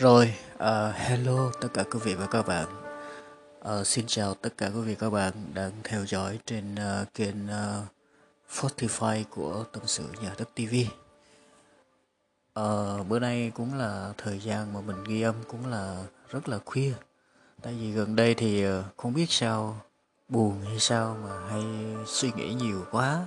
[0.00, 2.66] Rồi, ờ, hello tất cả quý vị và các bạn.
[3.60, 7.04] Ờ, xin chào tất cả quý vị và các bạn đang theo dõi trên ờ,
[7.14, 7.82] kênh ờ,
[8.50, 10.74] Spotify của Tâm sự Nhà đất TV.
[12.52, 16.58] Ờ, bữa nay cũng là thời gian mà mình ghi âm cũng là rất là
[16.64, 16.92] khuya.
[17.62, 19.80] Tại vì gần đây thì ờ, không biết sao
[20.28, 21.64] buồn hay sao mà hay
[22.06, 23.24] suy nghĩ nhiều quá.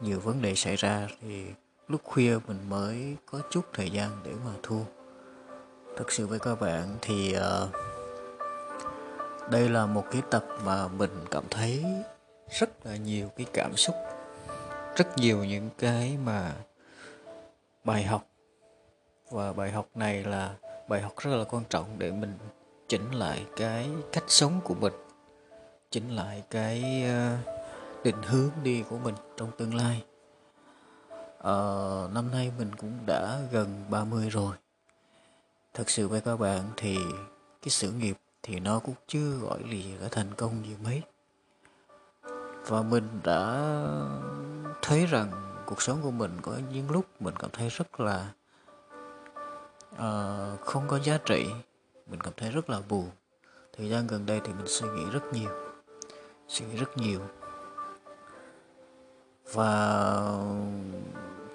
[0.00, 1.46] Nhiều vấn đề xảy ra thì
[1.88, 4.84] lúc khuya mình mới có chút thời gian để mà thu
[5.96, 7.68] thực sự với các bạn thì uh,
[9.50, 11.84] đây là một cái tập mà mình cảm thấy
[12.58, 13.94] rất là nhiều cái cảm xúc
[14.96, 16.52] rất nhiều những cái mà
[17.84, 18.26] bài học.
[19.30, 20.54] Và bài học này là
[20.88, 22.38] bài học rất là quan trọng để mình
[22.88, 24.92] chỉnh lại cái cách sống của mình
[25.90, 27.36] chỉnh lại cái ờ,
[28.04, 30.04] định hướng đi của mình trong tương lai.
[31.42, 31.54] À,
[32.14, 34.56] năm nay mình cũng đã gần 30 rồi
[35.74, 36.98] thật sự với các bạn thì
[37.62, 39.58] cái sự nghiệp thì nó cũng chưa gọi
[40.00, 41.02] là thành công gì mấy.
[42.66, 43.70] Và mình đã
[44.82, 45.30] thấy rằng
[45.66, 48.32] cuộc sống của mình có những lúc mình cảm thấy rất là
[49.94, 51.46] uh, không có giá trị
[52.06, 53.10] mình cảm thấy rất là buồn.
[53.76, 55.50] Thời gian gần đây thì mình suy nghĩ rất nhiều
[56.48, 57.20] suy nghĩ rất nhiều.
[59.52, 60.20] Và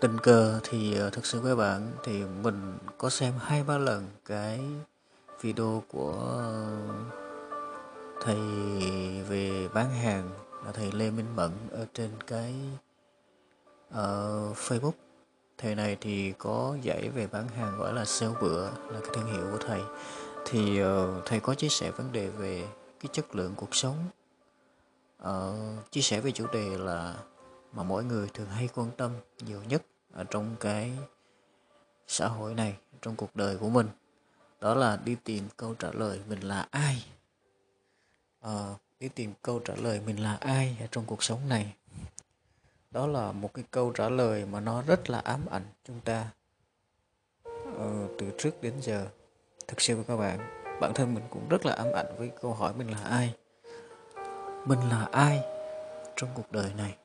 [0.01, 4.07] tình cờ thì ờ, thực sự với bạn thì mình có xem hai ba lần
[4.25, 4.61] cái
[5.41, 6.41] video của
[8.21, 8.37] thầy
[9.29, 10.29] về bán hàng
[10.65, 12.55] là thầy Lê Minh Mẫn ở trên cái
[13.89, 14.91] uh, Facebook.
[15.57, 19.33] Thầy này thì có dạy về bán hàng gọi là sale bữa là cái thương
[19.33, 19.81] hiệu của thầy.
[20.45, 20.89] Thì uh,
[21.25, 22.67] thầy có chia sẻ vấn đề về
[22.99, 23.95] cái chất lượng cuộc sống.
[25.23, 27.15] Uh, chia sẻ về chủ đề là
[27.71, 29.81] mà mỗi người thường hay quan tâm nhiều nhất
[30.13, 30.91] ở trong cái
[32.07, 33.87] xã hội này trong cuộc đời của mình.
[34.61, 37.05] Đó là đi tìm câu trả lời mình là ai.
[38.41, 41.75] À, đi tìm câu trả lời mình là ai ở trong cuộc sống này.
[42.91, 46.27] Đó là một cái câu trả lời mà nó rất là ám ảnh chúng ta
[47.77, 49.07] ờ, từ trước đến giờ.
[49.67, 52.53] Thực sự với các bạn bản thân mình cũng rất là ám ảnh với câu
[52.53, 53.35] hỏi mình là ai.
[54.65, 55.43] Mình là ai
[56.15, 56.97] trong cuộc đời này?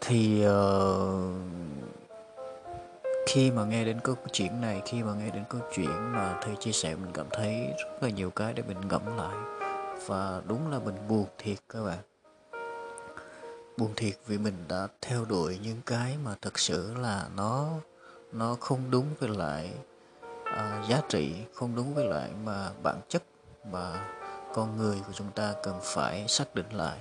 [0.00, 0.52] Thì uh,
[3.26, 6.56] khi mà nghe đến câu chuyện này khi mà nghe đến câu chuyện mà thầy
[6.60, 9.36] chia sẻ mình cảm thấy rất là nhiều cái để mình ngẫm lại.
[10.06, 11.98] Và đúng là mình buồn thiệt các bạn.
[13.76, 17.68] Buồn thiệt vì mình đã theo đuổi những cái mà thật sự là nó
[18.32, 19.70] nó không đúng với lại
[20.30, 23.22] uh, giá trị không đúng với lại mà bản chất
[23.70, 24.08] mà
[24.54, 26.98] con người của chúng ta cần phải xác định lại.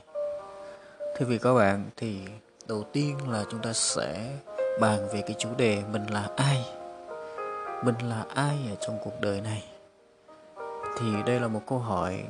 [1.18, 2.22] Thưa vì các bạn thì
[2.70, 4.38] đầu tiên là chúng ta sẽ
[4.82, 6.66] bàn về cái chủ đề mình là ai.
[7.84, 9.64] Mình là ai ở trong cuộc đời này?
[10.98, 12.24] Thì đây là một câu hỏi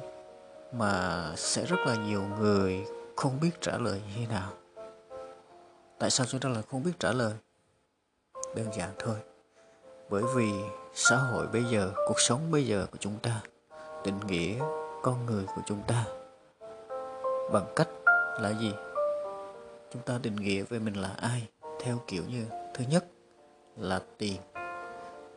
[0.72, 2.86] mà sẽ rất là nhiều người
[3.16, 4.52] không biết trả lời như thế nào.
[6.00, 7.34] Tại sao chúng ta lại không biết trả lời?
[8.56, 9.16] Đơn giản thôi.
[10.10, 10.52] Bởi vì
[10.94, 13.42] xã hội bây giờ, cuộc sống bây giờ của chúng ta,
[14.04, 14.60] định nghĩa
[15.04, 16.06] con người của chúng ta
[17.52, 17.90] bằng cách
[18.40, 18.74] là gì?
[19.94, 21.48] Chúng ta định nghĩa về mình là ai?
[21.82, 23.06] Theo kiểu như thứ nhất
[23.78, 24.42] là tiền.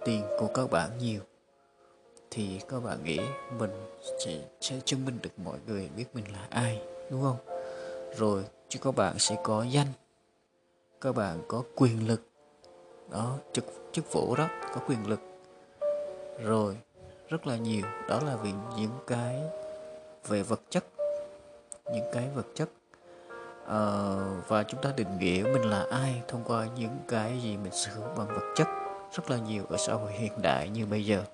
[0.05, 1.21] Tiền của các bạn nhiều.
[2.31, 3.21] Thì các bạn nghĩ
[3.59, 3.71] mình
[4.19, 7.37] sẽ, sẽ chứng minh được mọi người biết mình là ai đúng không?
[8.17, 9.89] Rồi chứ các bạn sẽ có danh.
[11.01, 12.29] Các bạn có quyền lực.
[13.11, 15.21] Đó chức chức vụ đó có quyền lực.
[16.43, 16.77] Rồi
[17.29, 17.85] rất là nhiều.
[18.09, 19.41] Đó là vì những cái
[20.29, 20.85] về vật chất.
[21.85, 22.69] Những cái vật chất
[23.73, 27.73] uh, và chúng ta định nghĩa mình là ai thông qua những cái gì mình
[27.73, 28.69] sở hữu bằng vật chất
[29.13, 31.25] rất là nhiều ở xã hội hiện đại như bây giờ.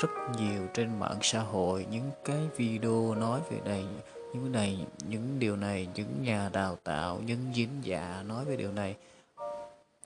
[0.00, 3.86] Rất nhiều trên mạng xã hội những cái video nói về này
[4.34, 8.72] những này những điều này những nhà đào tạo những diễn giả nói về điều
[8.72, 8.96] này.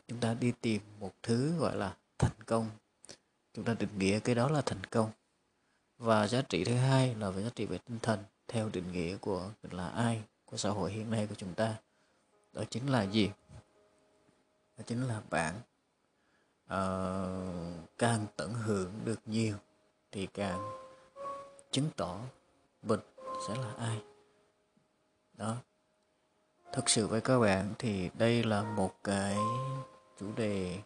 [0.09, 2.67] Chúng ta đi tìm một thứ gọi là thành công.
[3.55, 5.11] Chúng ta định nghĩa cái đó là thành công.
[5.99, 8.19] Và giá trị thứ hai là về giá trị về tinh thần
[8.49, 11.75] theo định nghĩa của mình là ai của xã hội hiện nay của chúng ta.
[12.53, 13.31] Đó chính là gì?
[14.79, 15.55] Đó chính là bạn
[16.65, 19.57] uh, càng tận hưởng được nhiều
[20.13, 20.71] thì càng
[21.71, 22.19] chứng tỏ
[22.83, 23.01] mình
[23.49, 24.03] sẽ là ai.
[25.35, 25.57] Đó.
[26.73, 29.37] Thực sự với các bạn thì đây là một cái
[30.19, 30.79] chủ đề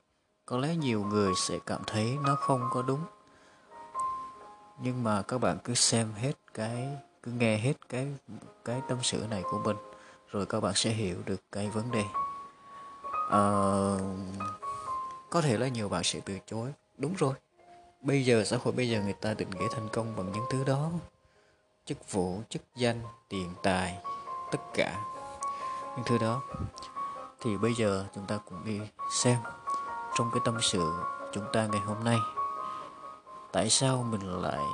[0.47, 3.05] có lẽ nhiều người sẽ cảm thấy nó không có đúng.
[4.81, 8.07] Nhưng mà các bạn cứ xem hết cái cứ nghe hết cái
[8.65, 9.77] cái tâm sự này của mình
[10.29, 12.05] rồi các bạn sẽ hiểu được cái vấn đề.
[13.31, 13.43] À,
[15.31, 16.73] có thể là nhiều bạn sẽ từ chối.
[16.99, 17.35] Đúng rồi.
[18.01, 20.65] Bây giờ xã hội bây giờ người ta định nghĩa thành công bằng những thứ
[20.65, 20.91] đó.
[21.85, 23.99] Chức vụ chức danh tiền tài
[24.53, 25.05] tất cả
[25.97, 26.43] những thứ đó.
[27.41, 28.81] Thì bây giờ chúng ta cũng đi
[29.23, 29.39] xem
[30.19, 30.93] trong cái tâm sự
[31.33, 32.19] chúng ta ngày hôm nay
[33.53, 34.65] tại sao mình lại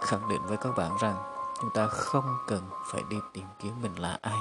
[0.00, 3.98] khẳng định với các bạn rằng chúng ta không cần phải đi tìm kiếm mình
[3.98, 4.38] là ai.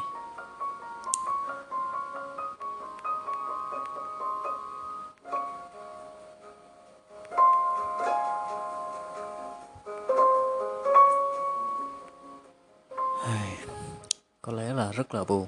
[14.41, 15.47] Có lẽ là rất là buồn.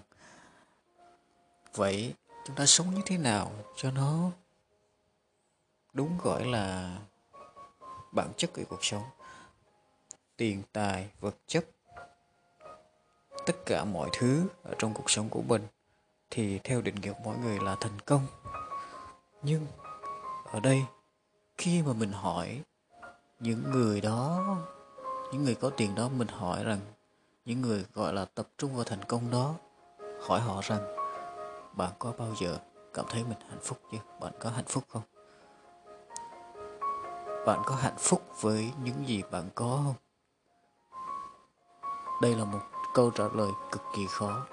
[1.76, 2.14] Vậy
[2.46, 4.32] chúng ta sống như thế nào cho nó
[5.94, 6.98] đúng gọi là
[8.12, 9.04] bản chất của cuộc sống?
[10.40, 11.66] Tiền, tài, vật chất,
[13.46, 15.68] tất cả mọi thứ ở trong cuộc sống của mình,
[16.30, 18.26] thì theo định nghĩa của mỗi người là thành công.
[19.42, 19.66] Nhưng
[20.52, 20.84] ở đây,
[21.58, 22.62] khi mà mình hỏi
[23.40, 24.58] những người đó,
[25.32, 26.80] những người có tiền đó, mình hỏi rằng,
[27.46, 29.56] những người gọi là tập trung vào thành công đó,
[30.22, 30.96] hỏi họ rằng,
[31.74, 32.58] bạn có bao giờ
[32.94, 34.00] cảm thấy mình hạnh phúc chưa?
[34.20, 35.04] Bạn có hạnh phúc không?
[37.46, 39.96] Bạn có hạnh phúc với những gì bạn có không?
[42.22, 42.60] Đây là một
[42.94, 44.46] câu trả lời cực kỳ khó.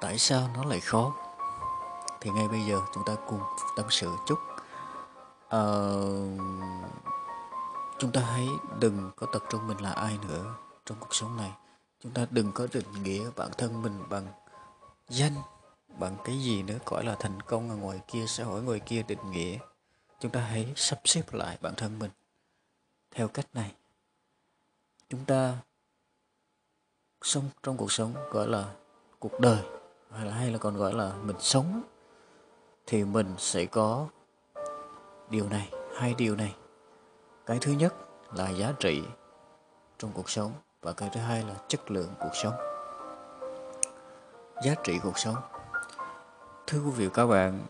[0.00, 1.12] Tại sao nó lại khó?
[2.20, 3.40] Thì ngay bây giờ chúng ta cùng
[3.76, 4.38] tâm sự chút.
[5.46, 6.40] Uh,
[7.98, 8.48] chúng ta hãy
[8.78, 10.54] đừng có tập trung mình là ai nữa
[10.86, 11.52] trong cuộc sống này.
[12.02, 14.26] Chúng ta đừng có định nghĩa bản thân mình bằng
[15.08, 15.34] danh
[15.98, 19.02] bằng cái gì nữa gọi là thành công ở ngoài kia xã hội ngoài kia
[19.02, 19.58] định nghĩa
[20.20, 22.10] chúng ta hãy sắp xếp lại bản thân mình
[23.10, 23.74] theo cách này.
[25.08, 25.58] Chúng ta
[27.22, 28.74] sống trong cuộc sống gọi là
[29.18, 29.62] cuộc đời,
[30.10, 31.82] hay là hay là còn gọi là mình sống,
[32.86, 34.08] thì mình sẽ có
[35.30, 36.56] điều này, hai điều này.
[37.46, 37.94] Cái thứ nhất
[38.32, 39.02] là giá trị
[39.98, 42.54] trong cuộc sống và cái thứ hai là chất lượng cuộc sống.
[44.64, 45.36] Giá trị cuộc sống.
[46.66, 47.66] Thưa quý vị các bạn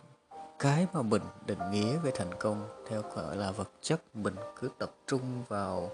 [0.59, 4.69] cái mà mình định nghĩa về thành công theo, gọi là, vật chất, mình cứ
[4.79, 5.91] tập trung vào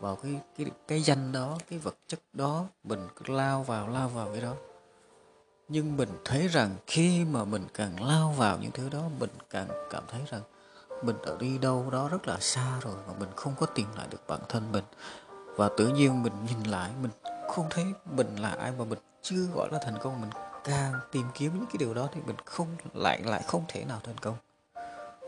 [0.00, 4.08] vào cái cái cái danh đó, cái vật chất đó, mình cứ lao vào lao
[4.08, 4.54] vào cái đó.
[5.68, 9.68] Nhưng mình thấy rằng khi mà mình càng lao vào những thứ đó, mình càng
[9.90, 10.42] cảm thấy rằng
[11.02, 14.06] mình đã đi đâu đó rất là xa rồi mà mình không có tìm lại
[14.10, 14.84] được bản thân mình.
[15.56, 17.10] Và tự nhiên mình nhìn lại, mình
[17.50, 20.30] không thấy mình là ai mà mình chưa gọi là thành công, mình
[20.64, 24.00] càng tìm kiếm những cái điều đó thì mình không lại lại không thể nào
[24.04, 24.36] thành công.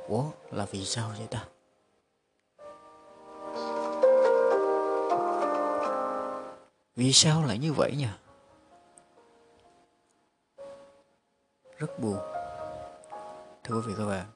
[0.08, 1.44] Ủa là vì sao vậy ta?
[6.96, 8.08] Vì sao lại như vậy nhỉ?
[11.78, 12.18] Rất buồn.
[13.64, 14.26] Thưa quý vị các bạn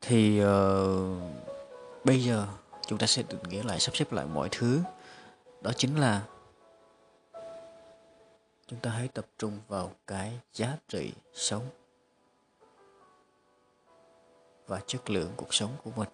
[0.00, 0.48] thì uh,
[2.04, 2.46] bây giờ
[2.86, 4.80] chúng ta sẽ định nghĩa lại sắp xếp lại mọi thứ.
[5.62, 6.22] Đó chính là
[8.66, 11.68] chúng ta hãy tập trung vào cái giá trị sống
[14.66, 16.08] và chất lượng cuộc sống của mình.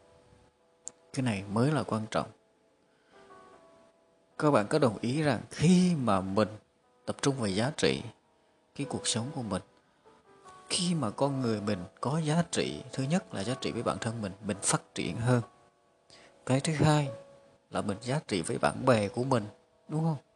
[1.13, 2.31] Cái này mới là quan trọng.
[4.39, 6.49] Các bạn có đồng ý rằng khi mà mình
[7.07, 8.03] tập trung vào giá trị
[8.75, 9.63] cái cuộc sống của mình,
[10.69, 13.99] khi mà con người mình có giá trị, thứ nhất là giá trị với bản
[14.01, 15.43] thân mình mình phát triển hơn.
[16.47, 17.09] Cái thứ hai
[17.71, 19.45] là mình giá trị với bạn bè của mình,
[19.89, 20.32] đúng không?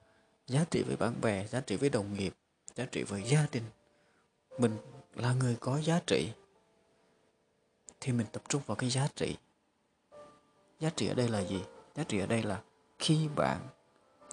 [0.47, 2.35] Giá trị với bạn bè, giá trị với đồng nghiệp,
[2.75, 3.65] giá trị với gia đình.
[4.59, 4.79] Mình
[5.15, 6.33] là người có giá trị.
[8.00, 9.37] Thì mình tập trung vào cái giá trị.
[10.81, 11.65] Giá trị ở đây là gì?
[11.95, 12.62] Giá trị ở đây là
[12.99, 13.61] khi bạn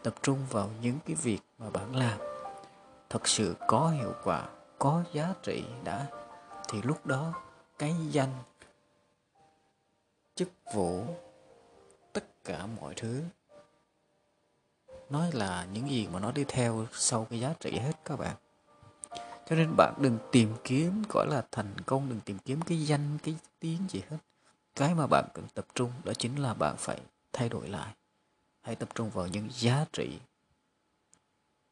[0.03, 2.19] tập trung vào những cái việc mà bạn làm
[3.09, 6.07] thật sự có hiệu quả, có giá trị đã,
[6.69, 7.43] thì lúc đó
[7.79, 8.33] cái danh,
[10.35, 11.05] chức vụ,
[12.13, 13.23] tất cả mọi thứ
[15.13, 18.35] nói là những gì mà nó đi theo sau cái giá trị hết các bạn.
[19.49, 23.17] Cho nên bạn đừng tìm kiếm, gọi là thành công, đừng tìm kiếm cái danh,
[23.23, 24.17] cái tiếng gì hết.
[24.75, 26.99] Cái mà bạn cần tập trung đó chính là bạn phải
[27.33, 27.93] thay đổi lại.
[28.61, 30.19] Hãy tập trung vào những giá trị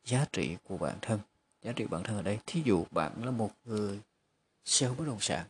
[0.06, 1.20] giá trị của bản thân.
[1.62, 2.40] Giá trị bản thân ở đây.
[2.46, 4.00] Thí dụ bạn là một người
[4.66, 5.46] sale bất động sản.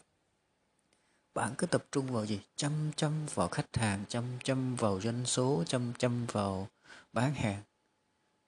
[1.34, 2.40] Bạn cứ tập trung vào gì?
[2.56, 6.68] Chăm chăm vào khách hàng, chăm chăm vào doanh số, chăm chăm vào
[7.14, 7.62] bán hàng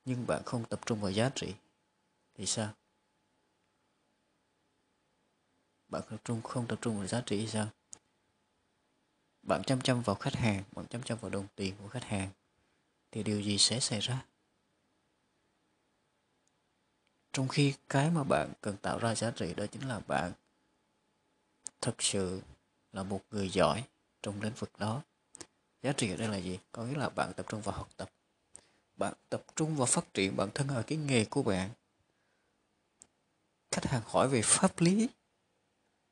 [0.05, 1.53] nhưng bạn không tập trung vào giá trị.
[2.36, 2.74] Thì sao?
[5.88, 7.67] Bạn tập trung, không tập trung vào giá trị thì sao?
[9.41, 12.29] Bạn chăm chăm vào khách hàng, bạn chăm chăm vào đồng tiền của khách hàng,
[13.12, 14.25] thì điều gì sẽ xảy ra?
[17.33, 20.31] Trong khi cái mà bạn cần tạo ra giá trị đó chính là bạn
[21.81, 22.41] thực sự
[22.91, 23.83] là một người giỏi
[24.22, 25.01] trong lĩnh vực đó.
[25.81, 26.60] Giá trị ở đây là gì?
[26.72, 28.10] Có nghĩa là bạn tập trung vào học tập
[28.98, 31.70] bạn tập trung vào phát triển bản thân ở cái nghề của bạn.
[33.72, 35.10] Khách hàng hỏi về pháp lý,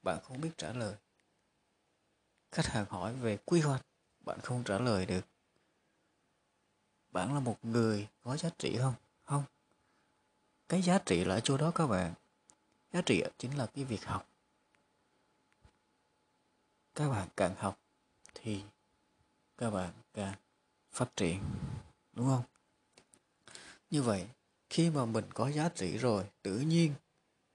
[0.02, 0.96] bạn không biết trả lời.
[2.52, 3.86] Khách hàng hỏi về quy hoạch,
[4.20, 5.26] bạn không trả lời được.
[7.12, 8.94] Bạn là một người có giá trị không?
[9.24, 9.44] Không.
[10.70, 12.14] Cái giá trị là ở chỗ đó các bạn.
[12.94, 14.28] Giá trị chính là cái việc học.
[16.96, 17.80] Các bạn càng học
[18.34, 18.64] thì
[19.58, 20.34] các bạn càng
[20.92, 21.44] phát triển,
[22.14, 22.44] đúng không?
[23.92, 24.28] Như vậy,
[24.70, 26.94] khi mà mình có giá trị rồi, tự nhiên,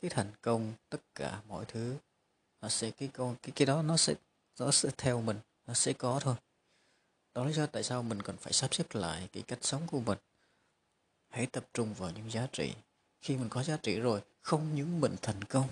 [0.03, 1.97] cái thành công tất cả mọi thứ,
[2.61, 4.15] nó sẽ, cái con, cái cái đó nó sẽ
[4.59, 6.35] nó sẽ theo mình, nó sẽ có thôi.
[7.35, 9.87] Đó là lý do tại sao mình cần phải sắp xếp lại cái cách sống
[9.87, 10.19] của mình.
[11.29, 12.75] Hãy tập trung vào những giá trị.
[13.21, 15.69] Khi mình có giá trị rồi, không những mình thành công,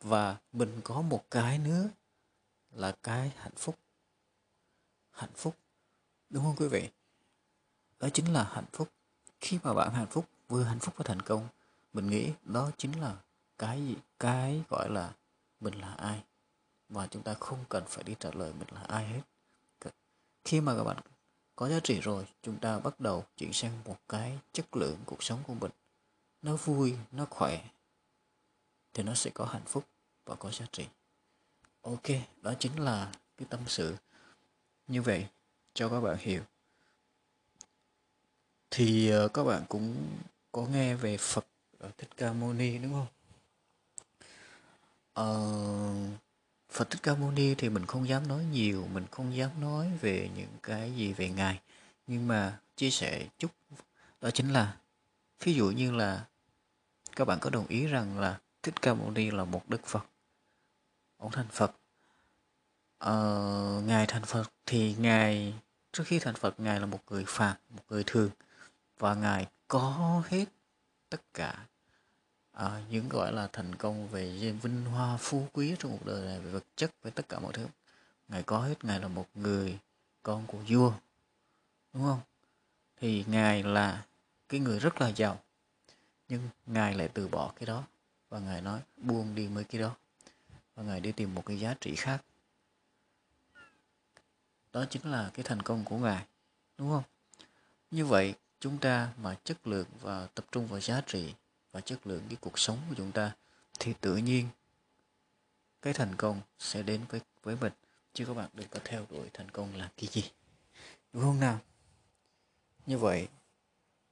[0.00, 1.88] và mình có một cái nữa
[2.70, 3.78] là cái hạnh phúc.
[5.10, 5.56] Hạnh phúc,
[6.30, 6.88] đúng không quý vị?
[8.00, 8.88] Đó chính là hạnh phúc
[9.42, 11.48] khi mà bạn hạnh phúc, vừa hạnh phúc và thành công,
[11.92, 13.16] mình nghĩ đó chính là
[13.58, 13.96] cái gì?
[14.18, 15.12] Cái gọi là
[15.60, 16.22] mình là ai?
[16.88, 19.20] Và chúng ta không cần phải đi trả lời mình là ai hết.
[20.44, 20.96] Khi mà các bạn
[21.56, 25.22] có giá trị rồi, chúng ta bắt đầu chuyển sang một cái chất lượng cuộc
[25.22, 25.70] sống của mình.
[26.42, 27.64] Nó vui, nó khỏe,
[28.94, 29.84] thì nó sẽ có hạnh phúc
[30.24, 30.86] và có giá trị.
[31.82, 32.06] Ok,
[32.42, 33.96] đó chính là cái tâm sự.
[34.86, 35.28] Như vậy,
[35.74, 36.42] cho các bạn hiểu
[38.74, 39.94] thì uh, các bạn cũng
[40.52, 41.46] có nghe về Phật
[41.98, 43.06] Thích Ca Mâu Ni đúng không?
[45.20, 46.18] Uh,
[46.70, 49.92] Phật Thích Ca Mâu Ni thì mình không dám nói nhiều, mình không dám nói
[50.00, 51.60] về những cái gì về ngài,
[52.06, 53.50] nhưng mà chia sẻ chút
[54.20, 54.76] đó chính là
[55.40, 56.24] ví dụ như là
[57.16, 60.06] các bạn có đồng ý rằng là Thích Ca Mâu Ni là một đức Phật,
[61.16, 61.72] ông thành Phật.
[63.04, 65.54] Uh, ngài thành Phật thì ngài
[65.92, 68.30] trước khi thành Phật ngài là một người phàm, một người thường
[68.98, 70.44] và ngài có hết
[71.08, 71.66] tất cả
[72.52, 76.40] à, những gọi là thành công về vinh hoa phú quý trong cuộc đời này
[76.40, 77.66] về vật chất về tất cả mọi thứ.
[78.28, 79.78] Ngài có hết ngài là một người
[80.22, 80.92] con của vua
[81.92, 82.20] đúng không?
[82.96, 84.04] Thì ngài là
[84.48, 85.40] cái người rất là giàu
[86.28, 87.84] nhưng ngài lại từ bỏ cái đó
[88.28, 89.94] và ngài nói buông đi mấy cái đó.
[90.74, 92.24] Và ngài đi tìm một cái giá trị khác.
[94.72, 96.26] Đó chính là cái thành công của ngài
[96.78, 97.02] đúng không?
[97.90, 101.34] Như vậy chúng ta mà chất lượng và tập trung vào giá trị
[101.72, 103.32] và chất lượng cái cuộc sống của chúng ta,
[103.78, 104.48] thì tự nhiên
[105.82, 107.72] cái thành công sẽ đến với với mình.
[108.12, 110.30] Chứ các bạn đừng có theo đuổi thành công là cái gì.
[111.12, 111.58] Đúng không nào?
[112.86, 113.28] Như vậy,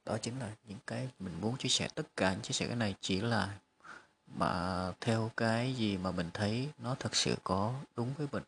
[0.05, 1.87] đó chính là những cái mình muốn chia sẻ.
[1.95, 3.57] Tất cả những chia sẻ cái này chỉ là
[4.35, 8.43] mà theo cái gì mà mình thấy nó thật sự có đúng với mình.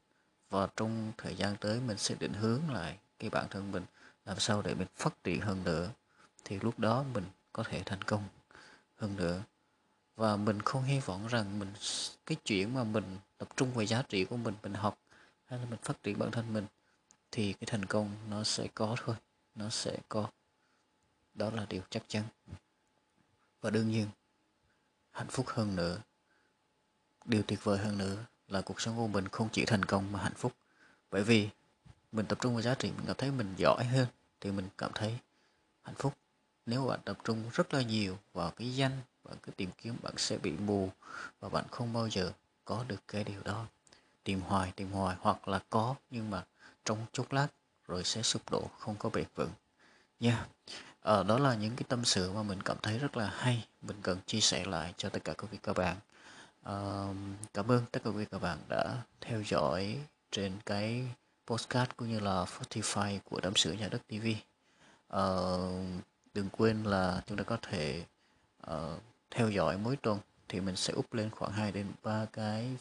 [0.49, 3.85] Và trong thời gian tới, mình sẽ định hướng lại cái bản thân mình
[4.25, 5.89] làm sao để mình phát triển hơn nữa
[6.43, 8.23] thì lúc đó mình có thể thành công
[8.95, 9.43] hơn nữa.
[10.15, 11.73] Và mình không hy vọng rằng mình
[12.25, 14.99] cái chuyện mà mình tập trung vào giá trị của mình mình học
[15.45, 16.65] hay là mình phát triển bản thân mình
[17.31, 19.15] thì cái thành công nó sẽ có thôi,
[19.55, 20.29] nó sẽ có.
[21.33, 22.23] Đó là điều chắc chắn.
[23.61, 24.07] Và đương nhiên,
[25.11, 26.01] hạnh phúc hơn nữa,
[27.25, 30.19] điều tuyệt vời hơn nữa là cuộc sống của mình không chỉ thành công mà
[30.23, 30.53] hạnh phúc.
[31.11, 31.49] Bởi vì
[32.13, 34.07] mình tập trung vào giá trị mình cảm thấy mình giỏi hơn
[34.41, 35.17] thì mình cảm thấy
[35.81, 36.13] hạnh phúc.
[36.65, 40.13] Nếu bạn tập trung rất là nhiều vào cái danh bạn cứ tìm kiếm bạn
[40.17, 40.89] sẽ bị mù
[41.39, 42.31] và bạn không bao giờ
[42.65, 43.65] có được cái điều đó.
[44.23, 46.43] Tìm hoài tìm hoài hoặc là có nhưng mà
[46.85, 47.47] trong chốc lát
[47.87, 49.51] rồi sẽ sụp đổ không có bền vững.
[50.19, 50.47] Nha yeah.
[51.01, 53.67] à, đó là những cái tâm sự mà mình cảm thấy rất là hay.
[53.81, 55.97] Mình cần chia sẻ lại cho tất cả quý vị các bạn.
[56.63, 56.75] À,
[57.53, 59.99] cảm ơn tất cả quý vị các bạn đã theo dõi
[60.31, 61.07] trên cái
[61.47, 64.35] postcard cũng như là Spotify của đám sữa nhà đất TV uh,
[65.07, 65.69] ờ,
[66.33, 68.03] đừng quên là chúng ta có thể
[68.71, 72.77] uh, theo dõi mỗi tuần thì mình sẽ up lên khoảng 2 đến 3 cái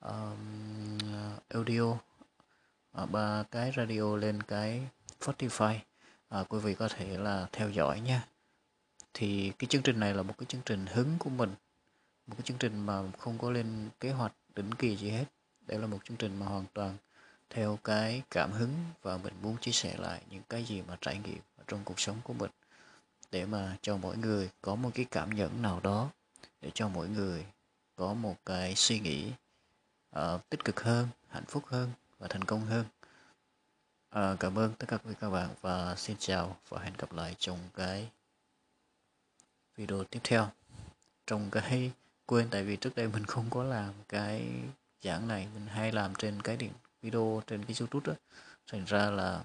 [0.00, 0.98] um,
[1.48, 1.82] audio
[3.02, 4.88] uh, ba cái radio lên cái
[5.20, 5.82] Spotify uh,
[6.28, 8.26] à, quý vị có thể là theo dõi nha.
[9.14, 11.54] Thì cái chương trình này là một cái chương trình hứng của mình
[12.26, 15.24] một cái chương trình mà không có lên kế hoạch định kỳ gì hết.
[15.66, 16.96] Đây là một chương trình mà hoàn toàn
[17.52, 21.18] theo cái cảm hứng và mình muốn chia sẻ lại những cái gì mà trải
[21.18, 22.50] nghiệm trong cuộc sống của mình
[23.30, 26.10] để mà cho mỗi người có một cái cảm nhận nào đó
[26.60, 27.46] để cho mỗi người
[27.96, 29.32] có một cái suy nghĩ
[30.18, 32.84] uh, tích cực hơn hạnh phúc hơn và thành công hơn.
[34.18, 37.34] Uh, cảm ơn tất cả quý các bạn và xin chào và hẹn gặp lại
[37.38, 38.08] trong cái
[39.76, 40.48] video tiếp theo.
[41.26, 41.92] Trong cái
[42.26, 44.48] quên tại vì trước đây mình không có làm cái
[45.02, 48.18] giảng này mình hay làm trên cái điện video trên cái youtube đó.
[48.66, 49.44] Thành ra là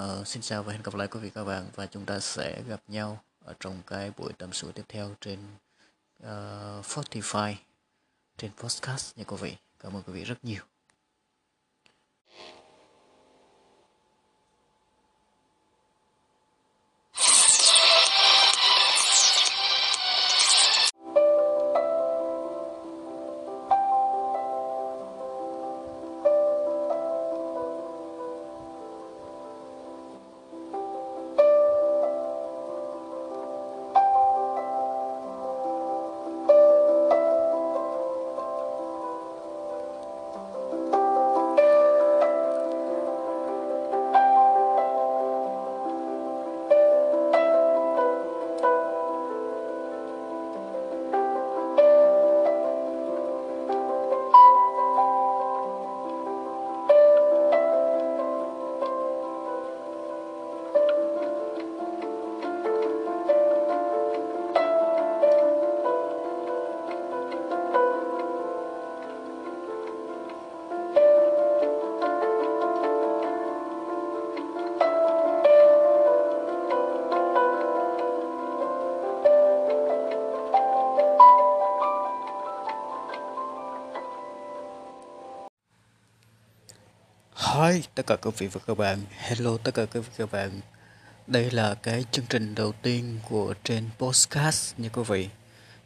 [0.00, 2.62] uh, xin chào và hẹn gặp lại quý vị các bạn và chúng ta sẽ
[2.62, 5.38] gặp nhau ở trong cái buổi tâm sự tiếp theo trên
[6.22, 7.54] ờ, uh, Spotify
[8.36, 9.56] trên podcast nha quý vị.
[9.78, 10.69] Cảm ơn quý vị rất nhiều.
[87.60, 88.98] Hi tất cả quý vị và các bạn.
[89.10, 90.60] Hello tất cả quý vị và các bạn.
[91.26, 95.28] Đây là cái chương trình đầu tiên của trên podcast nha quý vị.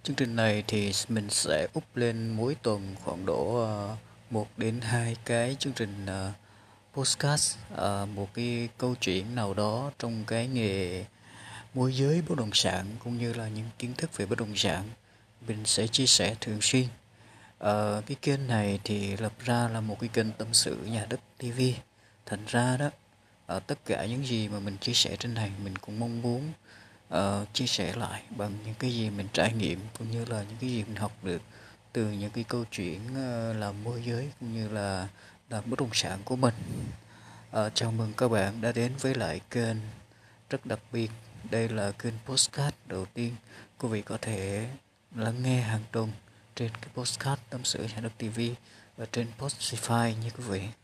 [0.03, 3.99] Chương trình này thì mình sẽ up lên mỗi tuần khoảng độ ờ, uh,
[4.33, 6.35] 1 đến 2 cái chương trình uh,
[6.97, 11.05] podcast uh, Một cái câu chuyện nào đó trong cái nghề
[11.75, 14.85] môi giới bất động sản Cũng như là những kiến thức về bất động sản.
[15.49, 16.87] Mình sẽ chia sẻ thường xuyên.
[17.65, 21.21] Ờ, cái kênh này thì lập ra là một cái kênh tâm sự nhà đất
[21.39, 21.61] TV.
[22.27, 22.91] Thành ra đó,
[23.47, 26.53] ở tất cả những gì mà mình chia sẻ trên này mình cũng mong muốn
[27.15, 30.57] uh, chia sẻ lại bằng những cái gì mình trải nghiệm cũng như là những
[30.61, 31.43] cái gì mình học được
[31.93, 35.09] từ những cái câu chuyện uh, làm môi giới cũng như là
[35.51, 36.55] làm bất động sản của mình.
[37.51, 39.77] Uh, chào mừng các bạn đã đến với lại kênh
[40.51, 41.11] rất đặc biệt.
[41.51, 43.35] Đây là kênh postcard đầu tiên
[43.79, 44.69] quý vị có thể
[45.15, 46.13] lắng nghe hàng tuần
[46.57, 48.41] trên cái postcard tâm sự nhà đất TV
[48.97, 50.84] và trên Spotify như quý vị.